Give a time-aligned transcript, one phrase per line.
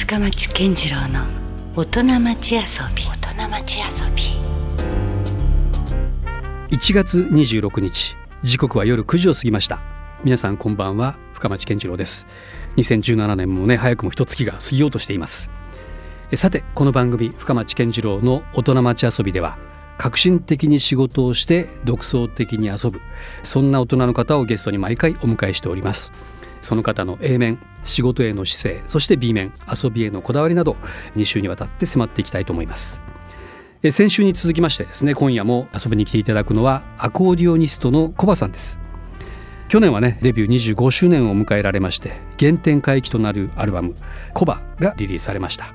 [0.00, 1.26] 深町健次郎の
[1.76, 2.60] 大人町遊
[2.96, 3.04] び。
[3.04, 3.86] 大人町遊
[4.16, 4.22] び。
[6.74, 9.78] 1月26日時刻は夜9時を過ぎました。
[10.24, 12.26] 皆さんこんばんは深町健次郎です。
[12.78, 15.50] 2017年もね早くも一月が過ぎようとしています。
[16.34, 19.58] さてこの番組深町健次郎の大人町遊びでは
[19.98, 23.02] 革新的に仕事をして独創的に遊ぶ
[23.42, 26.10] そんな大人の方をゲストに毎回お迎えしております。
[26.62, 30.76] その方の A 面仕事への姿勢そして B 面遊びへのこだわりなど
[31.16, 33.00] 2週にわたって迫っていきたいと思います。
[33.90, 38.78] 先週に続きましてですね今夜も遊びに来ていただくのはアコーディオニストのコバさんです。
[39.68, 43.94] 去年はねデビュー25周年を迎えられまして原点回帰となるアルバム
[44.34, 45.72] 「コバ」がリリースされました。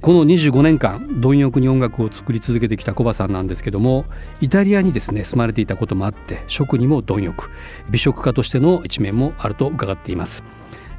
[0.00, 4.04] この25年間貪欲に音楽を作り続けてきたコバさんなんですけども
[4.40, 7.50] イタリアにですね住まれていたこともあって食にも貪欲
[7.88, 10.42] 美食家としての一面もあると伺っています。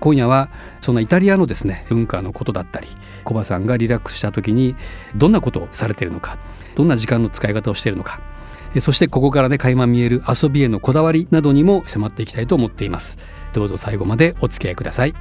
[0.03, 0.49] 今夜は
[0.81, 2.89] そんなイタリアのですね文化のことだったり
[3.23, 4.75] コバさんがリラックスした時に
[5.15, 6.37] どんなことをされているのか
[6.75, 8.19] どんな時間の使い方をしているのか
[8.81, 13.19] そしてここからね垣間見える遊びへのこだわりなどにも迫っていきたいと思っています。
[13.53, 15.13] どうぞ最後までお付き合いください。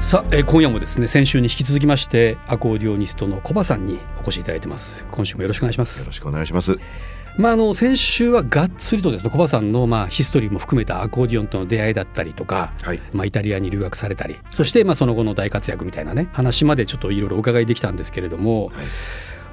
[0.00, 5.04] さあ、え今夜もですね先週に引き続きましてアコーディオニストのコバさんにお越しいただいてます。
[5.10, 6.00] 今週もよろしくお願いします。
[6.00, 6.78] よろしくお願いします。
[7.36, 18.76] まあ、あの先週はがっつりとですねコバさんのまあヒストリーも含めたアコーディオンとの出会いだったりとか、はい、まあ、イタリアに留学されたりそしてまあその後の大活躍みたいなね話までちょっといろいろお伺いできたんですけれども、はい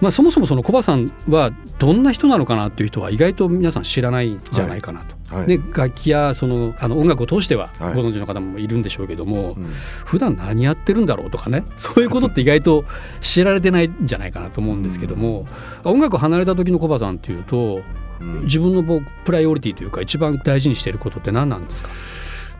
[0.01, 5.17] まあ、そもそもそのコバさんはどんな人なのかなっていう人は意外と皆さん知らないんじゃないかなと。
[5.29, 9.65] はい、楽器やそのあの音楽を通してはご存知の方もいるんでしょうけども、はいうん、
[10.05, 12.85] 普段何やってるんだろうとかね そういうことって意外と
[13.19, 15.45] 知られてないんじゃないかなと思うんですけども、
[15.83, 17.81] うん、音楽離れた時のコバさんっていうと、
[18.21, 21.89] うん、自分のプライオリティというか一番大事にしていることって何なんですか？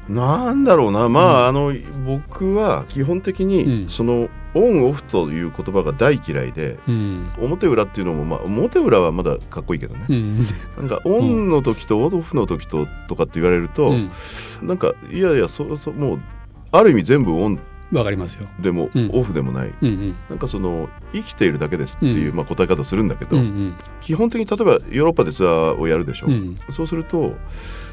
[0.09, 1.09] なんだろうな。
[1.09, 1.73] まあ、あの
[2.05, 10.41] 僕は基本的にその、オンオフという言葉が大嫌いで、うん、表裏っていうのも、まあ、表裏はまだかっこいいけどね、うん、
[10.77, 14.09] なんかオンの時とオフの時ととかって言われると、うん、
[14.63, 16.19] なんかいやいやそそもう
[16.71, 17.59] ある意味全部オン
[17.91, 18.47] わかりますよ。
[18.59, 27.35] でも、うん、オフでもない、うんうん、なんかその生きているだけですっていう、まあ、答え方するんだけど、うんうん、基本的に例えばヨーロッパでツアーをやるでしょ、うん、そうすると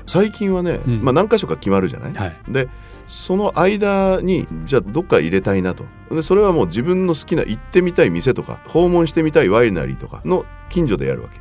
[0.07, 2.69] 最近はね、まあ、何箇所か決まるじゃない、はい、で
[3.07, 5.85] その間にじゃあどっか入れたいなと。
[6.11, 11.41] でそれはもう自分の好きな行ってみたい店とか訪問してみたいワイナリーとかの近所でやるわけ。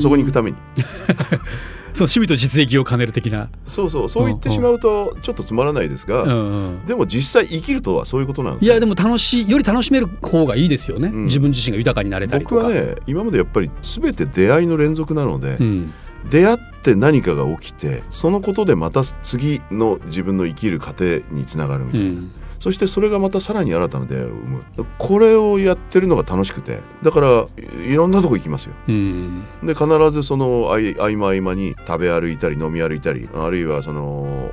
[0.00, 0.56] そこに行くために
[1.94, 3.50] そう趣味と実益を兼ねる的な。
[3.66, 15.92] そうそうそう言ってしまうとちょっとつまらないですが、うんうん、でも実際生きるとはそういうことなのいやでも楽しいより楽しめる方がいいですよね、うん、自分自身が豊かになれたり僕はね今までやっぱり全て出会いの連続なので、うん、
[16.30, 22.32] 出会って何かが起きてそのことでまた次の自分の生きる過程につながるみたいな、うん、
[22.62, 24.64] そしてそれがまたさらに新たな出会いを生む。
[24.96, 26.78] これをやってるのが楽しくて。
[27.02, 27.46] だから
[27.84, 30.76] いろんなとこ行きますよ、うん、で必ずその合
[31.08, 34.48] 間合間に食べ歩いたり飲み歩いたりあるいはその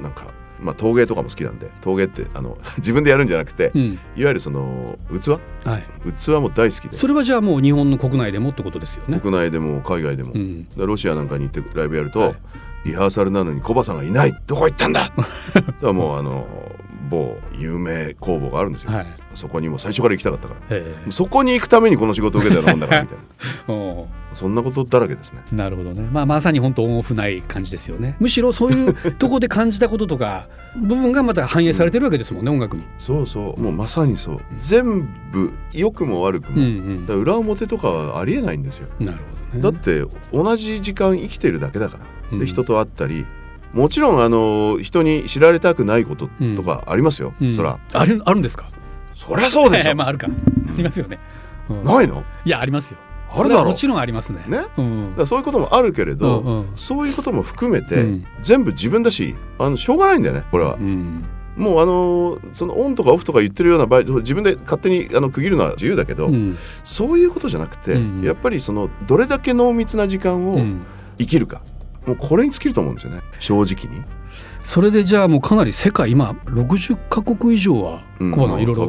[0.00, 3.82] なんかまあ、陶芸とかも好きなんで陶芸ってあの 自分でやるんじゃなくて、うん、
[4.16, 5.30] いわゆるその器、
[5.64, 6.96] はい、器も大好きで。
[6.96, 9.20] それはじゃあもう日本の国内でもってことですよね。
[9.20, 12.34] 国内でも海外でも、うん、ロシアなんかに行ってライブやると、はい、
[12.86, 14.32] リハーサルなのにコバさんがいない。
[14.46, 15.10] どこ行ったんだ？
[15.54, 16.46] だからもうあの
[17.12, 21.12] 某有名工房があるんですよ、はい、そこにも最初から行きたかったから。
[21.12, 24.04] そこに行くためにこの仕事を受けたようなもんだからみたいな。
[24.32, 25.42] そんなことだらけですね。
[25.52, 28.16] なるほどね、まあ、まさに本当オンオフない感じですよね。
[28.18, 30.48] むしろそういうとこで感じたこととか
[30.80, 32.84] 部分がまた反映されてるわけですもんね、うん、音楽に。
[32.98, 33.60] そうそう。
[33.60, 34.40] もうまさにそう。
[34.54, 35.02] 全
[35.32, 38.88] 部良くも悪くも、うんうん、裏表とかはありえないんですよ。
[38.98, 39.18] なる
[39.52, 41.98] ほど、ね、だって同じ時間生きてるだけだか
[42.30, 43.26] ら、で人と会ったり
[43.72, 47.78] もちろんあの人に知られたくないこととかありますよ、うん、そら。
[47.92, 48.66] あるあるんですか？
[49.14, 50.26] そりゃそうでしょ、 まああるか。
[50.28, 50.30] あ
[50.76, 51.18] りますよね、
[51.70, 52.24] うん、ないの？
[52.44, 52.98] いやありますよ。
[53.34, 54.42] あるだろもちろんありますね。
[54.46, 54.82] ね、う
[55.22, 61.24] ん、そういうこともあるけれど、うんうん、そういうことも含めて、うん、全部自分だしあのしょうがないんだよねこれは、うん、
[61.56, 66.30] もうあのそのオンとかオフとか言ってるような場合自分で勝手にあの区切るのは自由だけど、
[66.84, 70.60] そういうことじゃなくて、やっぱりそのどれだけ濃密な時間を
[71.18, 71.62] 生きるか、
[72.06, 73.22] もうこれに尽きると思うんですよね。
[73.38, 74.02] 正直に。
[74.64, 78.88] それでじゃあもうかなり世界今60か国以上は小畑さんいろいろ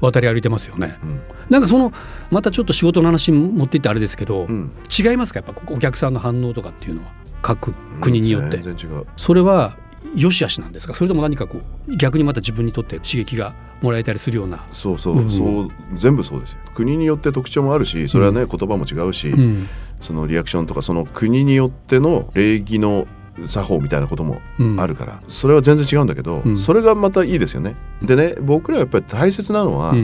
[0.00, 1.92] 渡り歩いてますよね、うん、なんかその
[2.32, 5.38] またちょっと仕事の話持っていってあれですけど、うん、違いますか？
[5.38, 7.12] やっぱお客さんの反応とかっていうのは。
[7.40, 9.06] 各国によって、全然違う。
[9.16, 9.76] それは
[10.16, 10.94] 良し悪しなんですか？
[10.94, 15.68] それとも何かこう逆にまた自分にとって刺激がもらえたりするようなそうそう、うん、そう。
[15.94, 16.58] 全部そうですよ。
[16.74, 19.68] 国によって特徴もあるしそれはね、うん、言葉も違うし、うん、
[20.00, 23.06] そのリアクションとかその国によっての礼儀の
[23.46, 24.40] 作法みたいなことも
[24.78, 27.76] あるから、それは全然違うんだけど、それがまたいいですよね。
[28.02, 29.94] でね僕らやっぱり大切なのは、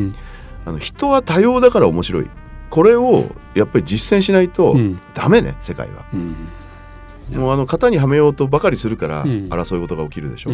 [0.66, 2.30] あの人は多様だから面白い。
[2.70, 3.24] これを
[3.54, 4.76] やっぱり実践しないと
[5.14, 6.04] ダメね、世界は。
[7.32, 10.50] もうあの型にはめようとばかりするから争い事が起きるでしょ。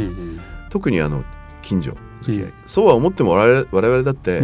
[0.71, 1.25] 特にあの
[1.63, 4.43] 近所付き合い、そうは思っても我々だって、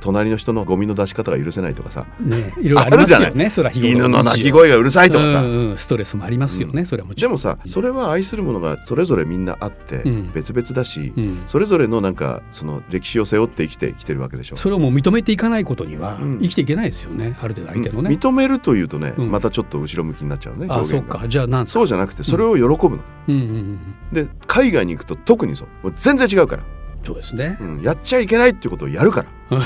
[0.00, 3.34] 隣の人のゴミの出し方が許せないとかさ、ね、いろいろあるじゃない。
[3.34, 7.30] ね犬の鳴き声がうるさいとかさ、うんうん、ストレスもありますよね、うん、それはもちろん。
[7.30, 9.46] でもさそれは愛するものがそれぞれみん。
[9.46, 10.02] なあって
[10.34, 14.56] 別々だし、うん、それぞれのなんかその歴史を背負って生きてきてるわけでしょ。
[14.56, 21.28] それをもう認めていかないことには生きていけないですよね、ある程度相手のね、認めるというとね、またちょっと後ろ向きになっちゃうねあそうか。
[21.28, 23.78] じゃあなんそうじゃなくてそれを喜ぶの、
[24.12, 26.64] で海外に行くと特にそう全然違うから
[27.06, 29.60] そうですね、うん、やっちゃいけないっていうことをやるから。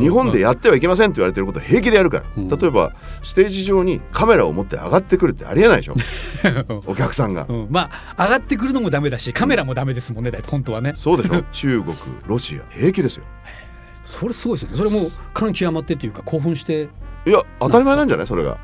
[0.00, 2.92] 日本でやってはいけませんって言われてることを平気でやるから、うん、例えば
[3.22, 5.94] ステージ上にカメラを持って上がってくるってありえないでしょ。
[6.86, 10.92] お客さんが、うん、まあ上がってくるのもダメだしカメラもダメですもんね本当はね。
[10.96, 11.42] そうでしょ。
[11.52, 11.94] 中国
[12.26, 13.24] ロシア平気ですよ。
[14.04, 14.76] それすごいですね。
[14.76, 16.88] それも感極まってっていうか興奮して。
[17.26, 18.26] いや当たり前なんじゃない？
[18.26, 18.58] それが。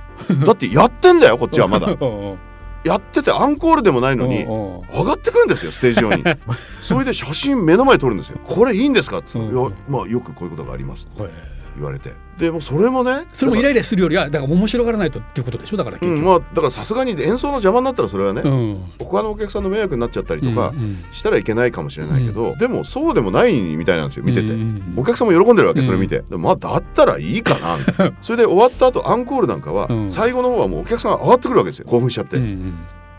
[0.44, 1.86] だってやってんだよこっちはまだ
[2.84, 6.24] やっててアンコールでもないのに上がってくるんですよステージ上に。
[6.82, 8.38] それで写真目の前撮るんですよ。
[8.42, 9.18] これいいんですか？
[9.18, 9.38] って。
[9.38, 9.48] いや
[9.88, 11.06] まあよくこういうことがあります
[11.76, 12.12] 言われて。
[12.38, 15.76] でもそれもねそれもイライラするよりはだから面白がらないとっていうことでしょ？
[15.76, 20.72] だから、うん、まあだからさすがに演奏の邪魔になったらそれはね、うん、他のお客さんの迷惑になっちゃったりとか
[21.12, 24.48] したらいけないかもしれないけど、うん、でもそうでもないみたいなんですよ見てて、
[24.96, 28.12] お客さんも喜んでるわけそれ見て、まあだったらいいかな。
[28.22, 32.38] それで終わった後アンコールなんかは最後の方はもうお客さんが上がってくるわけですよ興奮しちゃって、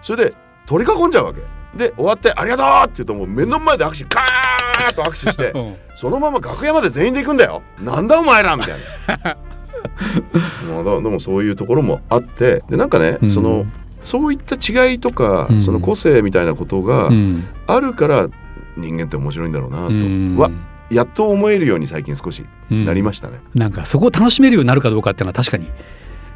[0.02, 0.34] それで
[0.66, 1.42] 取り囲んじゃうわけ。
[1.78, 4.43] で終わって「ありがとう!」って言うともう目の前で握手カー
[4.90, 7.62] ッと握手して、うん、そのまま楽屋まで全員で行くんだよ。
[7.80, 8.74] なんだお前らみたい
[9.24, 9.38] な。
[11.02, 13.66] でもそういうところもあってでなんかね、うん、その
[14.02, 17.10] そういった違いとか、うん、その個性みたいなことが
[17.68, 18.30] あるから
[18.76, 20.42] 人間って面白いんだろうなと。
[20.42, 20.52] は、
[20.90, 25.68] やっと思えるように最近少しなりましたね、なんかそこを楽しめるようになるかどうかっていうのは確かに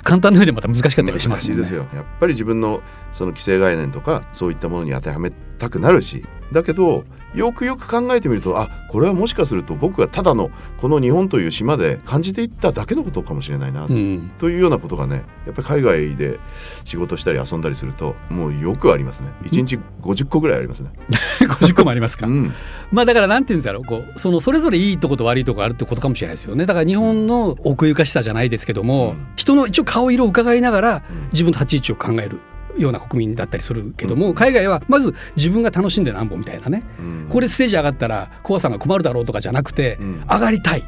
[0.03, 1.61] 簡単な上でまた難しかったりしますよね。
[1.61, 1.85] ですよ。
[1.93, 6.25] やっぱり自分のその既成概念とかそういったものに当てはめたくなるし。
[6.53, 7.03] だけど
[7.37, 16.39] よくよく考えてみるとあこれはもしかすると僕がただのこの日本という島で感じていっただけのことかもしれないなとうん、というようなことがねやっぱり海外で
[16.83, 19.29] 仕事したり遊んだりするともうよくありますね。
[19.43, 20.89] 1日50個ぐらいありますね。
[21.39, 22.53] 50個もありますか、うん、
[22.91, 26.65] まあだからなんていうんですかこうそのそれぞれいいとこと悪いとこあるってことかもしれないですよね。
[26.65, 32.39] だから日本の奥ゆかしさじゃないですけども、うん、人の一応顔色を伺いながら自分の立ち位置を考える
[32.77, 36.83] ような国民だったりするけども、海外はまず自分が楽しんでなんぼみたいなね、
[37.29, 39.97] これステージ上がったらコアさんが困るだろうとかじゃなくて、
[40.29, 40.83] 上がりたい、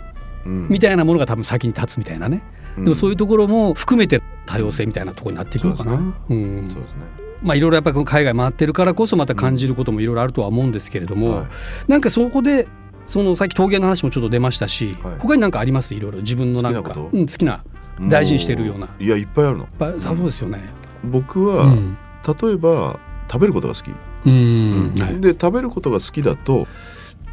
[0.46, 2.42] みたいなものが多分先に立つみたいなね、
[2.78, 5.94] でもそういうところも含めて多様性みたいなところになっていくのかな。
[5.94, 5.98] う
[6.34, 6.70] ん。
[6.72, 7.02] そうですね。
[7.42, 12.68] まあ、いろいろやっぱり海外回ってるからこそまた感じることもいろいろあるとは思うんですけれども、はい、なんかそこで
[13.08, 15.96] そのさっき陶芸の話もちょっと出ましたし、はい、他に何かあります？
[15.96, 17.64] いろいろ自分のなんか好きな,、うん、好きな
[18.10, 18.90] 大事にしてるような。
[19.00, 19.68] いやいっぱいあるの。
[20.00, 20.70] そうですよね
[21.04, 21.98] 僕は、うん、
[22.42, 23.00] 例えば
[23.32, 23.92] 食べることが好き、
[24.26, 26.68] うん、で食べることが好きだと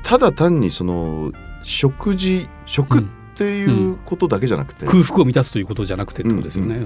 [0.02, 1.32] ただ単にその
[1.62, 3.02] 食事食っ
[3.34, 6.80] ていうことだけじゃなくて、空腹を満たすということじゃなくてってことですよね、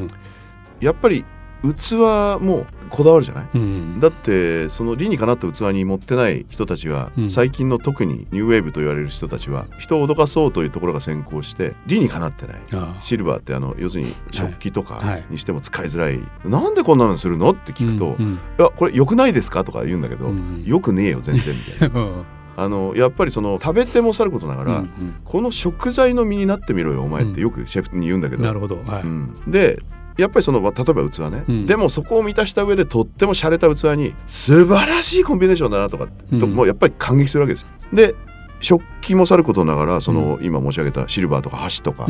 [0.81, 1.25] やっぱり
[1.63, 1.95] 器
[2.41, 12.61] もこだわるじゃない、うん、だってその理にかなった器に持ってない人たちは、うん、最近の特にニューウェーブと言われる人たちは人を脅かそうというところが先行して理にかなってない。
[12.99, 17.51] シルバーってあの要するに食器とかにしても使いづらい、はい、なんでこんなのするの？
[17.51, 19.65] って聞くと、うんうん、いやこれ良くないですか？
[19.65, 22.25] とか言うんだけど、うん、よくねえよ全然みたいな。
[22.57, 29.03] あのやっぱりその食べてもさることながら、うんうん、この食材の身になってみろよお前ってよくシェフに言うんだけど、なるほど、はい。
[29.03, 29.81] うん、で
[30.19, 38.15] やっぱりその例えば器ね、うん、でもそこを満たした上でとっても洒落た器に素晴らしいコンビネーションだなとか、うん、ともうやっぱり感激するわけですで
[38.61, 42.07] 食器もさることながらその、うん、今申し上げたシルバーとか箸とか、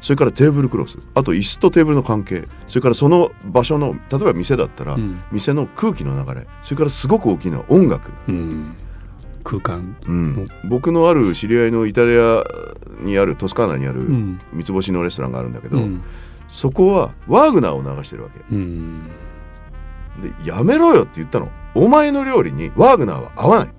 [0.00, 4.98] それからテーブルクロスあと椅子とテーブルの関係それからその場所の例えば店だったら、
[5.32, 8.10] 店の空気の流れそれからすごく大きな音楽、
[9.42, 12.44] 空間、うん、僕のある知り合いのイタリア
[13.00, 14.02] にあるトスカーナにある
[14.52, 16.02] 三つ星のレストランがあるんだけど、うん
[16.54, 21.50] そこはワーグナーを流してるわけ、でやめろよって言ったの。
[21.74, 23.74] お前の料理にワーグナーは合わない。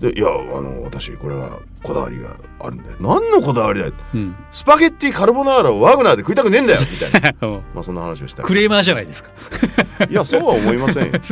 [0.00, 2.96] でいやあの私これはこだわりがあるんだよ。
[2.98, 6.80] 何のこだわりだよ、うん、スパゲッティカルボナーラをワーグナーで食いたくねえんだよ。
[6.80, 8.42] みたいなまあそんな話をした。
[8.42, 9.30] クレーマーじゃないですか。
[10.10, 11.12] いやそうは思いませんよ、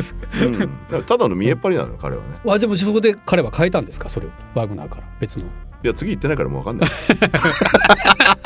[0.92, 0.96] う。
[0.98, 2.28] ん、ただの見えっ張りなの彼はね。
[2.46, 4.08] あでもそこで彼は変えたんですか？
[4.08, 4.30] それを。
[4.54, 5.08] ワーグナーから。
[5.18, 5.46] 別の。
[5.82, 6.90] いや次行ってないからもう分かんない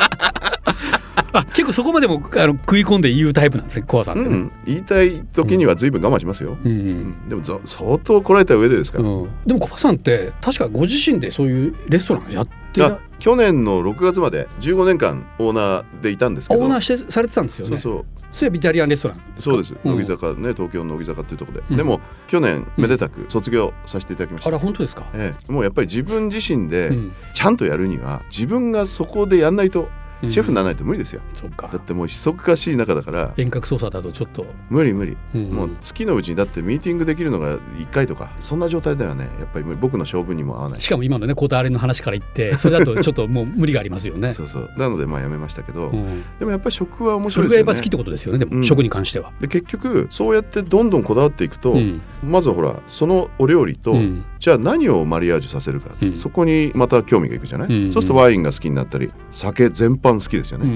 [1.32, 12.80] あ結構そこまでもあの食い込んで言うタイプなんですねコアさんって、ね、うん、言いたい時には随分我慢しますよ、うん、うん、でも相当こらえた上でですから、うん、でもコアさんって確かご自身でそういうレストランやって
[13.18, 16.60] 去年の6月まで15年間オーナーでいたんですけど。
[16.60, 17.76] オーナーしてされてたんですよね。
[17.76, 18.04] そうそう。
[18.32, 19.76] それはイタリアンレストランそうです。
[19.84, 26.92] 乃木坂ね東京の乃木坂っていうところで、うん、でも去年めでたく卒業させていただきました、あら本当ですか、ええ、もうやっぱり自分自身で
[27.34, 29.88] ちゃんとやるには自分がそこでやんないと
[30.28, 33.34] シェフにならないと無理ですよ、うん、だってもう密かしい中だから。
[33.36, 34.46] 遠隔操作だとちょっと。
[34.70, 39.28] 無理無理、うんうん、もう月のうちにだってミーティングできるのが1回とかそんな状態ではね。
[39.38, 40.80] やっぱり僕の性分にも合わない。
[40.80, 44.30] しかも今のねこだわりの話から言ってそれだとちょっともう無理がありますよね。
[44.32, 44.70] そうそう。
[44.76, 47.64] なのでまあやめましたけど、うん、でもやっぱり食は面白いですよね。
[47.64, 49.32] それがやっぱ好きってことですよねでも、食に関しては。
[49.40, 51.76] で結局そうやってどんどんこだわっていくと、
[52.22, 53.96] まずほらそのお料理と、
[54.42, 60.66] じゃあ何をマリアージュさせるか、そこにまた興味がいくじゃない、そうするとワインが好きになったり酒全般好きですよね、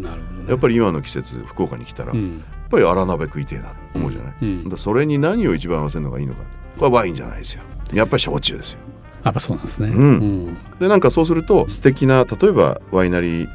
[0.00, 6.42] なるほど、ね、やっぱり今の季節福岡に来たら、やっぱり荒鍋食いてえなと思うじゃない、うん、それに何を一番合わせるのがいいのか。
[6.78, 7.64] これはワインじゃないですよ。
[7.92, 8.78] やっぱり焼酎ですよ。
[9.24, 13.48] やっぱそうなんですね、うん、でなんかそうすると素敵な例えばワイナリー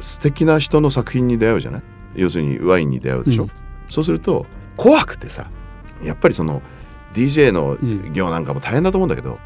[0.00, 1.82] 素敵な人の作品に出会うじゃない？
[2.14, 3.50] 要するにワインに出会うでしょ、うん、
[3.90, 4.46] そうすると
[4.78, 5.50] 怖くてさ
[6.02, 6.62] やっぱりその
[7.12, 7.76] DJ の
[8.12, 9.38] 業なんかも大変だと思うんだけど、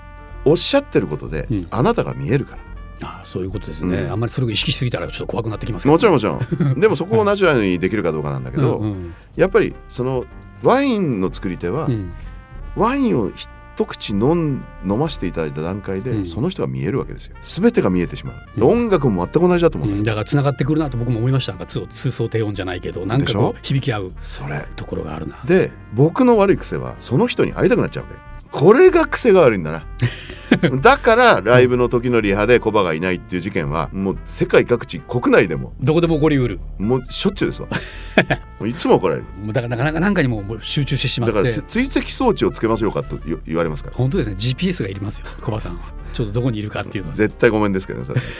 [0.44, 2.62] おっしゃってることで、あなたが見えるから。
[3.02, 6.80] あそういうことですね、うん、あんまりそれを意識しすぎたらちょっと怖くなってきますもちろんもちろん。
[6.80, 10.24] でもそこをナチュラルにできるかどうかなんだけどうん、やっぱりその
[10.62, 12.12] ワインの作り手は、うん、
[12.74, 13.30] ワインを
[13.76, 17.36] 一口飲ん飲ませていただいた段階で、その人が見えるわけですよ。
[17.42, 21.52] 全てが見えてしまう、音楽も全く同じだと思う、だからつながってくるなと僕も思いました。
[21.52, 29.84] なんか通奏低音じゃないけどなんかこう響き合うそれところがあるなで僕の悪い癖はその人に会いたくなっちゃうわけこれが癖が悪いんだな。
[30.80, 36.58] だからライブの時のリハでコバがいないっていう事件はもう世界各地国内でもどこでも起こりうる。
[36.78, 37.68] もうしょっちゅうですわ。
[38.66, 39.26] いつも怒られる。
[39.48, 41.36] だからなかなか何かにも集中してしまって。
[41.36, 43.96] だから追跡装置をつけましょうかと言われますから。
[43.96, 44.36] 本当ですね。
[44.38, 45.78] GPS がいりますよコバさん。
[46.14, 47.14] ちょっとどこにいるかっていうのは。
[47.14, 48.20] 絶対ごめんですけどねそれ。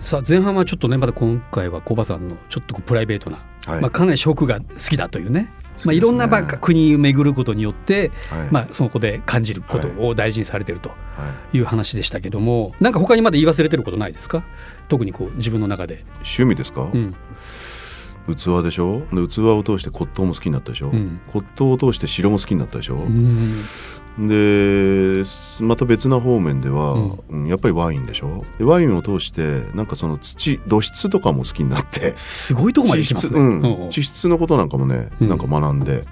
[0.00, 5.48] さあ前半はちょっとねまだ今回はコバさんのちょっとプライベートな、はい、まあ、かなり食が好きだというね
[5.84, 10.90] まあ、いろんなば国を巡ることによって、はい、まあ、そこで感じることを大事にされてると
[11.52, 11.58] い。
[11.60, 14.44] う話でしたけども、はい、なんか他にまだ言い忘れてることないですか？
[14.88, 16.04] 特にこう自分の中で。
[16.16, 17.14] 趣味ですか、うん、
[18.34, 19.02] 器でしょ？
[19.12, 24.28] で器を通して骨董も好きになったでしょ、うん、骨董を通して城も好きになったでしょ、うん。
[24.28, 25.24] で
[25.60, 26.94] また別な方面では、
[27.28, 28.44] うん、やっぱりワインでしょ？
[28.58, 32.16] でワインを通してなんかその土土質とかも好きになって。
[32.16, 36.04] すごいとこまで行きますね、うん、地質のことなんかもね、うん、なんか学んで。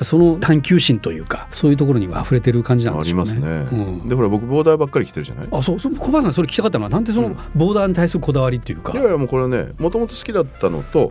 [0.00, 3.10] その探求心というかそういうところには溢れてる感じなんですね。
[3.10, 5.48] ありますね、でほら僕ボーダーばっかり着てるじゃない？
[5.50, 5.80] あそう。
[5.80, 11.10] そう小林さんそれ聞きたかったのはなんでそのボーダーに対するこだわりっていうか、いやいやもうこれはねもともと好きだったのと、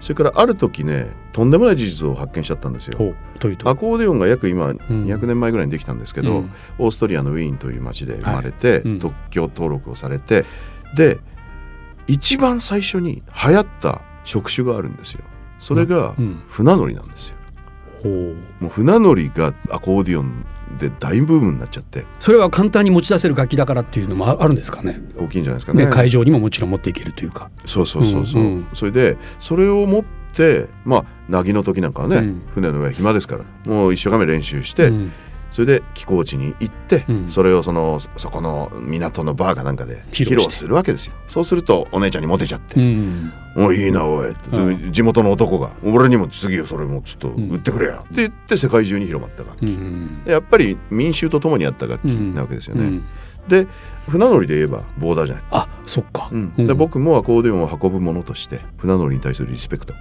[0.00, 2.96] それからある時ねとんでもない事実を発見しちゃったんですよ。
[3.70, 8.80] アコーディオンが約今200年前ぐらいにできたんですけど、うん、オーストリアのウィーンという町で生まれて、はい。
[8.80, 10.44] うん、特許登録をされて
[10.94, 11.18] で
[12.06, 15.22] 一番最初に流行った職種があるんですよ。
[15.58, 16.14] それが
[16.46, 17.36] 船乗りなんですよ。
[18.60, 20.46] もう船乗りがアコーディオン
[20.78, 22.04] で大部分になっちゃって。
[22.18, 25.00] それは簡単に持ち出せる楽器だからっていうのもあるんですかね。
[25.16, 27.50] 大きいんじゃないですかね、ね、会場にももちろん持っていけるというか。
[27.64, 35.12] そうそうそうそう、うんうん、それでそれを持ってまあ凪の時なんかはね、うん、船の上暇ですからもう一生懸命練習して、うん
[35.58, 41.14] それで寄港地に行って、うん、それをそのそこの港のバーかなんかで披露するわけですよ。
[41.26, 44.28] そうするとお姉ちゃんにモテちゃって「うん、おいいなおい」
[44.92, 53.00] 地元の男が「俺にも次それもちょっと売ってくれよ」って言って世界中に広まった楽器、うん、やっぱり民衆と共にあった楽器なわけですよね。
[53.48, 53.66] で
[54.08, 55.44] 船乗りで言えばボーダーじゃない。
[55.50, 59.94] あそっか、で僕もアコーディオンを運ぶものとして船乗りに対するリスペクト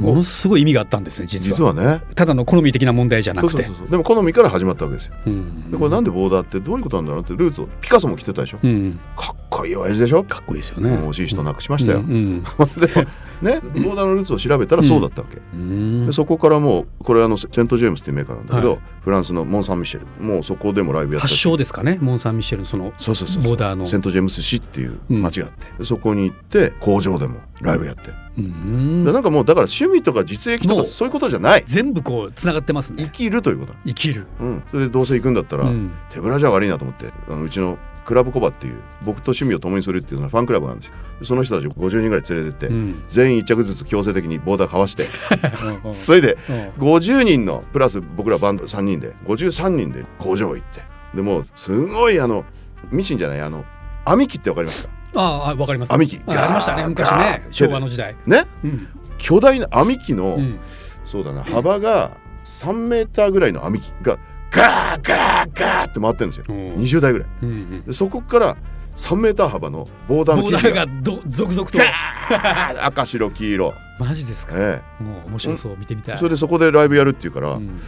[0.00, 1.74] ものすごい意味があったんですね実は。
[1.74, 2.02] ね。
[2.14, 3.68] ただの好み的な問題じゃなくて。
[3.90, 10.24] でも好みから始まったわけですよ、うん、でこれなんでボーダーってどういうことなんだろうってルーツをピカソも着てたでしょ、うん、かっこいい親父でしょ。
[10.24, 10.90] かっこいいですよね。
[10.90, 12.42] 惜しい人なくしましたよ、うん、
[12.80, 13.06] で
[13.42, 20.24] ねボーダーのルーツを調べたらそうだったわけ、でそこからもうこれあのセント・ジェームスっていうメーカーなんだけど、はい、フランスのモン・サン・ミシェル。
[20.24, 21.98] もうそこでもライブやって発祥ですかね？
[22.00, 23.86] モン・サン・ミシェルそのそうそうそうボーダーの。
[23.86, 31.62] セント・ジェームス市っていう町があって、そこに行って工場でもライブやって、うん、なんかもうだから趣味とか実益とかそういうことじゃない。
[31.66, 33.04] 全部こうつながってますね。
[33.04, 33.74] 生きるということ。
[33.86, 40.94] 生きる、うん、それでどうせ行くんだったら、うん、手ぶらじゃ悪いなと思ってあのうちのクラブコバっていう僕と趣味を共にするっていうのはファンクラブなんですよ。
[41.22, 45.04] その人たちを50人ぐらい連れてって、うん、全員1着ずつ強制的にボーダーかわして。
[45.92, 46.36] それで
[46.78, 50.82] 50人のプラス僕らバンド3人で53人で工場行って。
[51.14, 52.44] でもすごいあの
[52.90, 53.64] ミシンじゃないあの
[54.04, 54.90] 網機ってわかりますか？
[55.16, 55.92] ああわかります。
[55.92, 58.16] 編み機あありましたね昔ね昭和の時代。
[58.26, 58.88] ね、うん。
[59.18, 60.58] 巨大な編み機の、うん。
[61.04, 64.18] そうだな幅が3メーターぐらいの編み機が
[64.60, 66.44] ガーガーガーって回ってるんですよ。
[66.48, 66.74] うん。
[66.76, 67.28] 20台ぐらい。
[67.42, 67.82] うんうん。
[67.84, 68.56] でそこから
[68.96, 70.86] 3メーター幅のボーダが
[71.30, 71.78] 続々と。
[72.84, 74.54] 赤白黄色、マジですか？
[74.56, 75.76] えもう面白そう。
[75.78, 76.14] 見てみたい。
[76.16, 77.78] え、それでそこでライブやるっていうから、うん。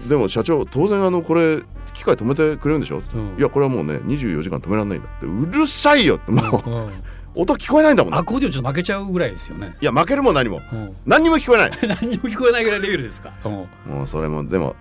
[0.00, 1.60] ででも社長当然あのこれ
[1.92, 3.36] 機械止めてくれるんでしょ、うん。
[3.38, 5.08] いやこれはもうね24時間止められないんだ。
[5.08, 6.30] ってうるさいよって。
[6.30, 6.90] もううん。
[7.36, 9.76] 音聞こえないんだもんねアコーディオンちょっと負けちゃうぐらいですよね。
[9.80, 10.60] いや負けるも何も。
[10.72, 10.96] うん。
[11.06, 11.70] 何にも聞こえない。
[11.86, 13.32] 何にも聞こえないぐらいレベルですか？
[13.44, 13.52] うん。
[13.52, 13.68] も
[14.04, 14.74] うそれもでも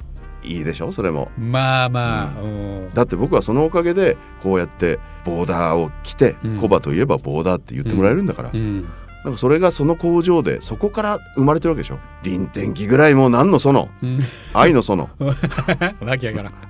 [0.44, 0.92] いいでしょ？
[0.92, 1.32] それも。
[1.38, 2.90] まあまあうん。
[2.94, 6.58] だって僕はそのおかげでこうやってボーダーを着て、うん。
[6.58, 8.88] コバといえばボーダーって言ってもらえるんだから、うん。
[9.26, 12.00] なんかそれがその工場でそこから生まれてるわけでしょ？
[12.24, 14.20] 臨転機ぐらいもう何の園うん。
[14.54, 16.54] 愛の園 わけやからん。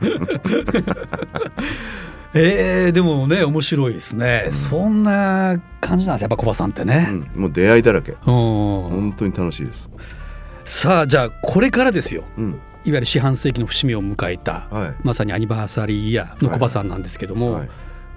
[2.34, 8.12] えー、でもね面白いですね、そんな感じなんですやっぱコバさんってね、うん、もう出会いだらけ。
[8.12, 8.18] うん。
[8.26, 9.90] 本当に楽しいです。
[10.64, 12.24] さあじゃあこれからですよ。
[12.38, 14.96] うんいわゆる四半世紀の節目を迎えた、はい。
[15.04, 17.70] まさにアニバーサリーイヤーのコバさんなんですけども、はい。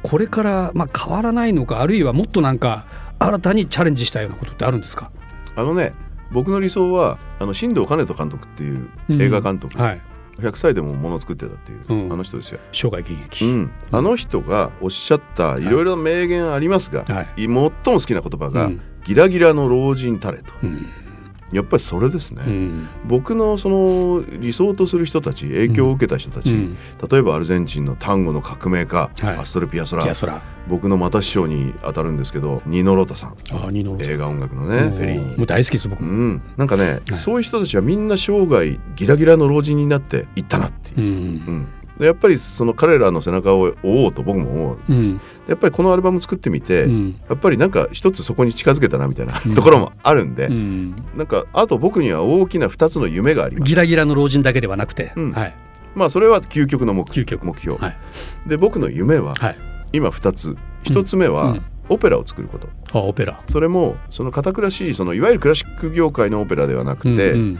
[0.02, 2.87] これからまあ変わらないのかあるいはもっとなんか
[3.19, 5.12] 新たにチャレンジしたようなことってあるんですか、
[5.55, 5.95] あのね
[6.33, 10.00] 僕の理想はあの新藤兼人監督っていう映画監督、はい、
[10.38, 12.12] 100歳でもものを作ってたっていう、うん。
[12.12, 15.64] あの人ですよ、生涯現役、うん、あの人がおっしゃったい。
[15.64, 17.26] ろいろな名言ありますが、はい。
[17.37, 18.83] 最も好きな言葉が、うん。
[19.05, 20.52] ギラギラの老人たれと。
[20.62, 20.87] うん
[21.53, 22.89] やっぱりそれですね、うん。
[23.05, 26.77] 僕のその理想とする人たち影響を受けた人たち、うん。
[27.11, 29.37] 例えばアルゼンチンの単語の革命家、はい。
[29.37, 30.43] アストル・ピアソラ。
[30.69, 33.37] 僕のまた師匠に当たるんですけどニノ・ロタさん。
[34.01, 35.37] 映画音楽のねフェリーに。
[35.37, 41.01] もう大好きです僕うも、ん、なんかね、そういう人たちはみんな生涯ギラギラの老人になっていったなっていう。
[41.01, 41.05] う、
[41.51, 41.67] ん
[42.01, 45.21] やっぱりその彼らの背中を追おうと僕も思う、うん。
[45.47, 47.21] やっぱりこのアルバム作ってみて、うん。
[47.29, 50.97] やっぱりなんか一つそこに近づけたなみたいなところもあるんで、うん。
[51.17, 53.69] なんかあと僕には大きな2つの夢があります。
[53.69, 55.33] ギラギラの老人だけではなくて、うん。
[55.33, 55.55] はい。
[55.95, 57.45] まあそれは究極の目究極。
[57.45, 57.97] 目標、はい。
[58.47, 59.57] で僕の夢ははい。
[59.93, 60.57] 今2つ。
[60.85, 61.62] 1つ目はうん。
[61.88, 62.69] オペラを作ること。
[62.93, 63.40] あオペラ。
[63.49, 67.59] それもその堅苦しいそのいわゆるクラシック業界のオペラではなくて、うんうん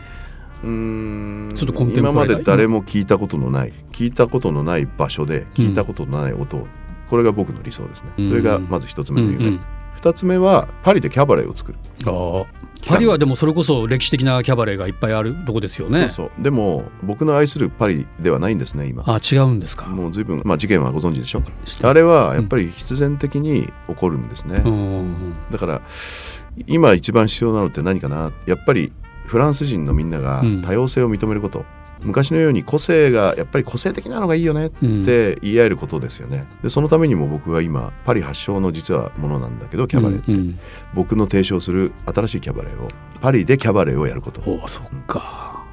[0.63, 1.53] うーん。
[1.55, 6.57] ちょっとコンテンポ今まで誰も聞いたことのない聞いたことのない場所で聞いたことのない音。
[6.57, 6.67] を、
[7.09, 8.29] これが僕の理想ですね、うん。
[8.29, 9.61] それがまず一つ目の夢、うんうん。
[9.95, 12.63] 二つ目はパリでキャバレーを作る、ああ。
[12.85, 16.09] パリはでもそれこそ歴史的なキャバレーがいっぱいあるとこですよね。
[16.09, 16.43] そうそう。
[16.43, 19.05] でも僕の愛するパリではないんですね今。
[19.07, 19.87] あ違うんですか。
[19.87, 21.87] もう随分まあ事件はご存知でしょ知ってます。
[21.87, 25.15] あれはやっぱり必然的に起こるんですね、うん。
[25.51, 25.83] だから
[26.67, 28.33] 今一番必要なのって何かな。
[28.47, 28.93] やっぱり
[29.33, 30.61] フランス人のみんながうん。
[30.61, 31.65] 多様性を認めること、
[32.03, 36.47] 昔のように個性がやっぱり個性的なのがいいよねって言い合えることですよね。
[36.63, 40.59] でそのためにも僕は今パリ発祥の実はものなんだけどキャバレーって、うんうん。
[40.93, 42.89] 僕の提唱する新しいキャバレーを
[43.23, 44.43] パリでキャバレーをやること。
[44.45, 45.65] おおそっか。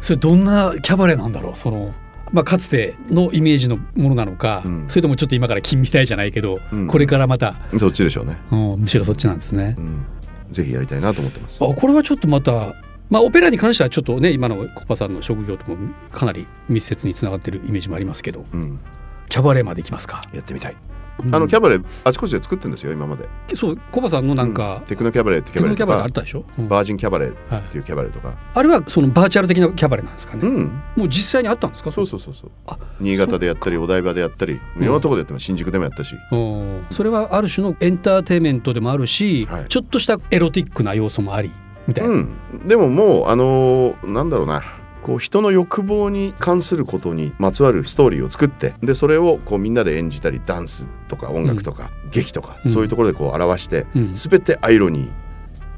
[0.00, 1.56] それどんなキャバレーなんだろう？
[1.56, 1.92] その
[2.30, 4.84] まあかつてのイメージのものなのか、うん。
[4.88, 6.86] それともちょっと今から近未来じゃないけど、うん。
[6.88, 9.76] これからまた、そっちでしょうね、うん、むしろそっちなんですね。
[9.78, 10.04] う、ん、
[10.50, 11.64] ぜひやりたいなと思ってます。
[11.64, 12.74] あこれはちょっとまた
[13.10, 15.76] まあオペラに関してはちょっとね今のコパさんの職業とも
[16.10, 18.80] かなり密接につながってるイメージもありますけどうん、
[19.28, 23.28] キャバレーまで行きますか、やってみたい、うんあのキャバレーあちこちで作ってるんですよ今まで。
[23.54, 26.68] そうコパさんのなんか、テクノキャバレーってキャバレーとテクノキャバレーあかったでしょ、うん。
[26.68, 30.64] バージンキャバレーはいっていうキャバレーとか、あれはそのバーチャル的なキャバレーなんですかね、うん。
[30.96, 31.92] もう実際にあったんですか？
[31.92, 32.34] そうそうそう。
[32.34, 32.50] そう。
[32.66, 35.44] あ新潟でやったりお台場でやったりいろんなとこでやってます。
[35.44, 39.68] 新宿でもやったし、うんそれはある種のエンターテインメントでもあるし、はい。
[39.68, 41.50] ちょっとしたエロティックな要素もあり
[41.86, 42.28] みたいな、うん、
[42.64, 44.62] でももうあのーなんだろうな
[45.04, 52.72] こう人の欲望に関することにまつわるストーリーを作ってでそれをこうみんなで演じたりダンスとか音楽とか、劇とか、うん。
[52.72, 54.14] そういうところでこう表して、うん。
[54.14, 55.12] 全てアイロニー。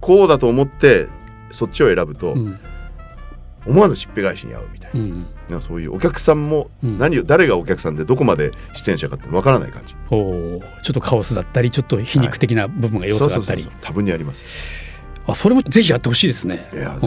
[0.01, 1.09] こうだと思って
[1.51, 2.59] そっちを選ぶと、うん。
[3.67, 4.91] 思わぬしっぺ返しに遭うみたい
[5.49, 5.61] な,、うん。
[5.61, 6.99] そういうお客さんもうん。
[6.99, 9.97] 何を誰がお客さんでどこまで出演者かってわからない感じ。
[10.11, 13.91] おーちょっとカオスだったりちょっと皮肉的な部分が要素があったり、そうそうそう。
[13.91, 14.96] 多分にあります
[15.27, 16.69] あそれもぜひやってほしいですね。
[16.73, 16.99] いや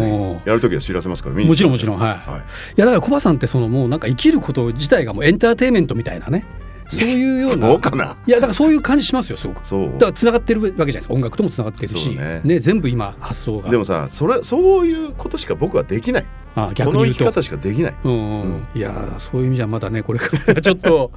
[0.45, 2.39] やるときは知らせますからもちろんもちろんはい、はい。
[2.39, 2.41] い
[2.75, 6.45] やだからコバさんってそのもうなんか生きること自体がもうエンターテインメントみたいなね。
[6.91, 7.69] そういうような。
[7.69, 8.17] そうかな。
[8.25, 9.65] いやだからそういう感じしますよすごく。
[9.65, 9.91] そう。
[9.93, 11.13] だからつながってるわけじゃないですか。
[11.13, 12.41] 音楽ともつながってるし、ね。
[12.43, 13.69] ね全部今発想が。
[13.69, 16.25] でもさそれそういうことしか僕はできない。
[16.55, 17.23] あこ逆に言うと。
[17.23, 17.95] の生き方しかできない。
[18.03, 18.11] うん。
[18.11, 18.67] うん。
[18.73, 21.11] いやーそういう意味じゃまだねこれからちょっと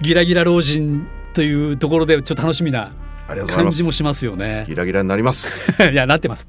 [0.00, 2.90] ギラギラ老人というところでちょっと楽しみな
[3.46, 4.64] 感じもしますよね。
[4.68, 5.58] ギラギラになります。
[5.90, 6.46] いやなってます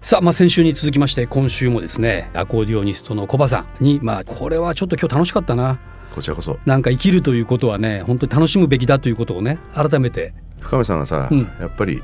[0.00, 5.78] さあ、まあ、先週に続きまして今週もですねアコーディオニストのコバさんにまあこれはちょっと今日楽しかったな。
[6.12, 6.58] こちらこそ。
[6.66, 10.34] なんか生きるということはね本当に楽しむべきだということをね改めて。
[10.60, 12.02] 深見さんがさ、うん、やっぱり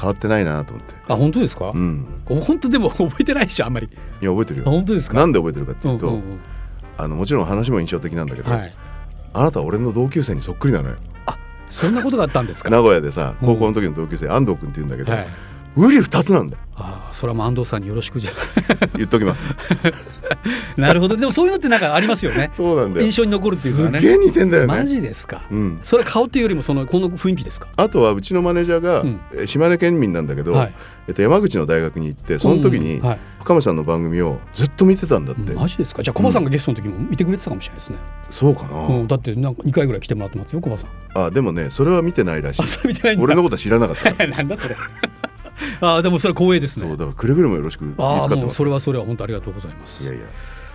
[0.00, 0.94] 変わってないなと思って。
[1.08, 1.70] あ本当ですか？
[1.74, 2.06] うん。
[2.26, 3.86] 本当でも覚えてないでしょあんまり。
[3.86, 4.64] いや覚えてるよ。
[4.66, 5.16] 本当ですか？
[5.16, 6.38] なんで覚えてるかっていうと、うんうんうん、
[6.96, 8.72] あのもちろん話も印象的なんだけど、はい、
[9.32, 10.96] あなたは俺の同級生にそっくりなのよ。
[10.96, 11.13] あ
[11.70, 12.70] そんなことがあったんですか？
[12.70, 15.26] 名古屋でさ高校の時の同級生、うん、安藤君って言うんだけど、はい
[15.76, 16.64] ウリ二つなんだよ。
[16.76, 18.30] ああ、それはもう安藤さんによろしくじゃ。
[18.96, 19.54] 言っときます。
[20.76, 22.50] なるほど、でもそういうのってなんかありますよね。
[22.54, 23.06] そうなんだよ。
[23.06, 24.00] 印象に残るっていうのはね。
[24.00, 24.66] すげえ似てんだよね。
[24.66, 25.42] マジですか。
[25.50, 25.78] うん。
[25.82, 27.68] それ顔っていうよりもそのこの雰囲気ですか。
[27.76, 30.74] あとはうちのマネージャーが、うん、島根県民なんだけど、はい、
[31.08, 33.00] えっと山口の大学に行ってその時に、
[33.38, 35.52] 深間さんの番組をずっと見てたんだって。
[35.52, 36.02] マジですか。
[36.02, 37.98] じゃあコバさんがゲストの時も見てくれてたかもしれないですね。
[38.30, 38.86] そうかな。
[38.88, 40.90] うん、だってなんか二回ぐらい来てもらってますよコバさん。
[41.14, 42.62] あでもねそれは見てないらしい。
[43.20, 44.26] 俺のことは知らなかった。
[44.26, 44.74] なんだそれ。
[45.80, 46.86] あでもそれは光栄ですね。
[46.88, 50.04] そうだからくれぐれもよろしくあもうそれはそれは本当ありがとうございます。
[50.04, 50.24] いやいや。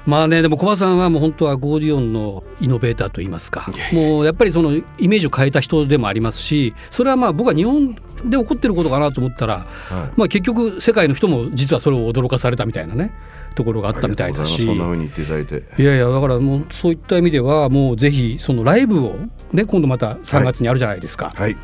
[0.05, 3.69] まあねでも小葉さんはもう本当はゴーディオンのイノベーターといいますか。
[3.91, 13.13] もうやっぱりそのイメージを変えた人でもありますしそれはまあ僕は日本で起こってることかなと思ったら、はい、まあ結局世界の人も実はそれを驚かされたみたいなね
[13.55, 14.65] ところがあったみたいだし。
[14.65, 15.63] そんな風に言っていただいて。
[15.77, 19.17] いやいやだからもうそういった意味ではもうぜひそのライブを
[19.51, 21.55] ね今度また3月にあるじゃないですか、はい、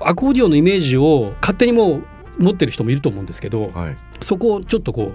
[0.00, 2.04] アコーディオンのイメージを勝手にもう
[2.38, 5.14] 持ってる人もいると思うんですけど、はい、そこをちょっとこ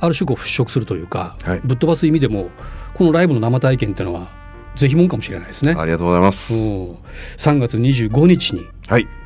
[0.00, 2.50] ある種こう払拭するというか、はい、ぶっ飛ばす意味でも
[2.94, 4.28] このライブの生体験っていうのは
[4.74, 5.74] ぜひもんかもしれないですね。
[5.76, 6.52] ありがとうございます。
[6.54, 8.66] 3月25日に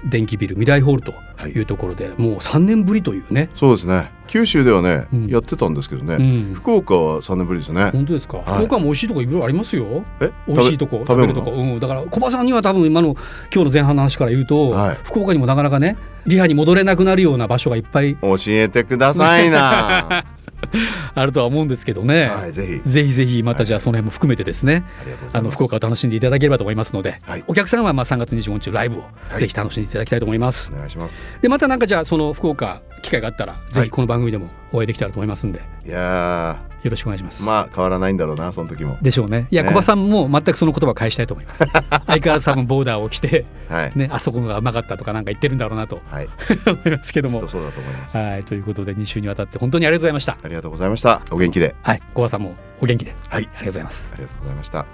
[0.05, 1.13] 電気ビル未来ホールと
[1.49, 3.49] いうところで、はい、もう3年ぶりというね。
[3.55, 4.11] そうですね。
[4.27, 7.91] 九州ではね、うん、やってたんですけどね、うん、福岡は3年ぶりですね。
[7.91, 8.39] 本当ですか？
[8.39, 10.05] はい、福岡も美味しいとこいろいろありますよ。
[10.21, 11.51] え、美味しいとこ食べるとこ。
[11.51, 13.17] うん、だから小葉さんには多分今の
[13.53, 20.25] 今日の前半の話から言うと、はい、福岡にもなかなかねリハに戻れなくなるような場所がいっぱい教えてくださいな。
[21.15, 22.91] あるとは思うんですけどね、はい、ぜひ。
[22.91, 24.85] ぜひぜひまたじゃあその辺も含めてですね、
[25.33, 29.05] あの福岡を楽しんでいただければと思いますので、はい、お客さんはまあ3月25日ライブを
[29.37, 30.71] ぜひ楽しんでいただきたいと思います。
[30.73, 31.37] お願いします。
[31.41, 37.45] でまたなんかじゃあその福岡機会があったらぜひこの番組でもお会いできたらと思いますんで、いやよろしくお願いします。
[37.45, 38.99] まあ変わらないんだろうなその時も。
[39.03, 39.47] でしょうね。
[39.51, 41.65] いや、ね、小葉さんも全くその言葉を返したいと思います。
[42.07, 46.29] 相変わらず多分ボーダーを着て、はい、ね、あそこがうまかったとかなんか言ってるんだろうなと、はい、
[46.67, 47.47] 思いますけども。
[47.49, 48.17] そうだと思います。
[48.17, 50.39] はいということで2週にわたって本当にありがとうございました。
[50.43, 51.23] ありがとうございました。
[51.31, 51.75] お元気で。
[51.83, 53.15] はい小葉さんもお元気で。
[53.29, 53.43] はい。
[53.43, 54.11] ありがとうございます。
[54.15, 54.87] ありがとうございました。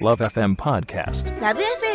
[0.00, 1.81] LoveFM Podcast LoveFM